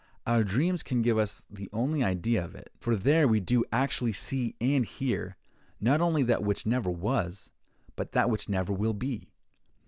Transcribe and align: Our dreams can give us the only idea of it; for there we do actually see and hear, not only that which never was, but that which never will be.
Our 0.25 0.43
dreams 0.43 0.81
can 0.81 1.03
give 1.03 1.19
us 1.19 1.45
the 1.47 1.69
only 1.71 2.03
idea 2.03 2.43
of 2.43 2.55
it; 2.55 2.71
for 2.79 2.95
there 2.95 3.27
we 3.27 3.39
do 3.39 3.63
actually 3.71 4.13
see 4.13 4.55
and 4.59 4.83
hear, 4.83 5.37
not 5.79 6.01
only 6.01 6.23
that 6.23 6.41
which 6.43 6.65
never 6.65 6.89
was, 6.89 7.51
but 7.95 8.11
that 8.13 8.27
which 8.27 8.49
never 8.49 8.73
will 8.73 8.95
be. 8.95 9.29